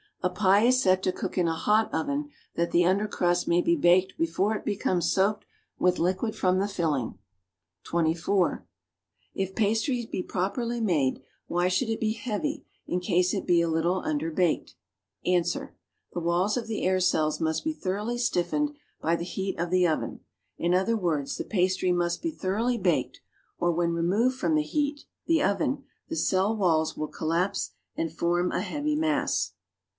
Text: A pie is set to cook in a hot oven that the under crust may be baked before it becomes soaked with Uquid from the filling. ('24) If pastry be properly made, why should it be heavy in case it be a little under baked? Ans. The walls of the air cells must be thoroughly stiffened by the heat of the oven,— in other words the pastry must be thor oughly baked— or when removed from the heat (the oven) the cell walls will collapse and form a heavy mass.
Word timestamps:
A 0.23 0.29
pie 0.31 0.63
is 0.65 0.81
set 0.81 1.01
to 1.03 1.11
cook 1.11 1.37
in 1.37 1.47
a 1.47 1.53
hot 1.55 1.91
oven 1.93 2.29
that 2.55 2.69
the 2.71 2.85
under 2.85 3.07
crust 3.07 3.47
may 3.47 3.61
be 3.61 3.75
baked 3.75 4.17
before 4.17 4.55
it 4.55 4.65
becomes 4.65 5.11
soaked 5.11 5.45
with 5.79 5.97
Uquid 5.99 6.35
from 6.35 6.57
the 6.59 6.67
filling. 6.67 7.17
('24) 7.85 8.65
If 9.33 9.55
pastry 9.55 10.07
be 10.07 10.21
properly 10.21 10.79
made, 10.79 11.21
why 11.47 11.67
should 11.67 11.89
it 11.89 11.99
be 11.99 12.13
heavy 12.13 12.65
in 12.87 12.99
case 12.99 13.33
it 13.33 13.47
be 13.47 13.61
a 13.61 13.67
little 13.67 13.99
under 13.99 14.31
baked? 14.31 14.75
Ans. 15.25 15.53
The 16.13 16.19
walls 16.19 16.57
of 16.57 16.67
the 16.67 16.83
air 16.83 16.99
cells 16.99 17.39
must 17.41 17.63
be 17.63 17.73
thoroughly 17.73 18.17
stiffened 18.19 18.75
by 19.01 19.15
the 19.15 19.23
heat 19.23 19.57
of 19.59 19.69
the 19.71 19.87
oven,— 19.87 20.21
in 20.57 20.73
other 20.73 20.97
words 20.97 21.37
the 21.37 21.43
pastry 21.45 21.91
must 21.91 22.21
be 22.23 22.31
thor 22.31 22.57
oughly 22.57 22.81
baked— 22.81 23.21
or 23.59 23.71
when 23.71 23.93
removed 23.93 24.35
from 24.37 24.53
the 24.55 24.63
heat 24.63 25.05
(the 25.27 25.41
oven) 25.43 25.83
the 26.09 26.15
cell 26.15 26.55
walls 26.55 26.95
will 26.97 27.07
collapse 27.07 27.71
and 27.95 28.11
form 28.11 28.51
a 28.51 28.61
heavy 28.61 28.95
mass. 28.95 29.53